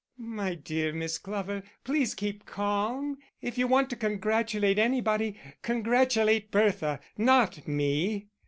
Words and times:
"My 0.33 0.55
dear 0.55 0.91
Miss 0.93 1.19
Glover, 1.19 1.61
please 1.83 2.15
keep 2.15 2.47
calm. 2.47 3.05
And 3.05 3.17
if 3.43 3.59
you 3.59 3.67
want 3.67 3.91
to 3.91 3.95
congratulate 3.95 4.79
anybody, 4.79 5.39
congratulate 5.61 6.49
Bertha 6.49 6.99
not 7.19 7.67
me." 7.67 8.25